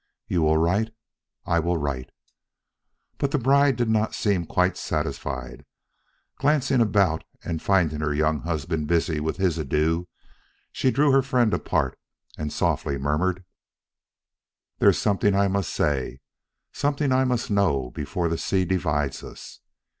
"You 0.27 0.41
will 0.41 0.57
write?" 0.57 0.89
"I 1.45 1.59
will 1.59 1.77
write." 1.77 2.09
But 3.19 3.29
the 3.29 3.37
bride 3.37 3.75
did 3.75 3.87
not 3.87 4.15
seem 4.15 4.47
quite 4.47 4.75
satisfied. 4.75 5.63
Glancing 6.39 6.81
about 6.81 7.23
and 7.43 7.61
finding 7.61 7.99
her 7.99 8.11
young 8.11 8.39
husband 8.39 8.87
busy 8.87 9.19
with 9.19 9.37
his 9.37 9.59
adieux, 9.59 10.07
she 10.71 10.89
drew 10.89 11.11
her 11.11 11.21
friend 11.21 11.53
apart 11.53 11.99
and 12.35 12.51
softly 12.51 12.97
murmured: 12.97 13.43
"There 14.79 14.89
is 14.89 14.97
something 14.97 15.35
I 15.35 15.47
must 15.47 15.71
say, 15.71 16.21
something 16.73 17.11
I 17.11 17.23
must 17.23 17.51
know, 17.51 17.91
before 17.91 18.27
the 18.27 18.39
sea 18.39 18.65
divides 18.65 19.21
us. 19.23 19.59